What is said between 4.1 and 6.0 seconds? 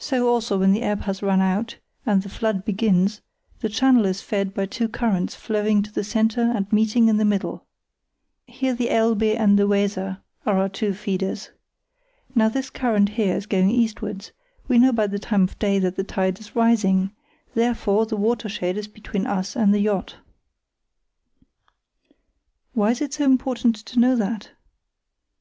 fed by two currents flowing to